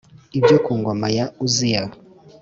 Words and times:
Ibyo 0.37 0.57
ku 0.65 0.71
ngoma 0.79 1.07
ya 1.17 1.25
Uziya 1.45 1.83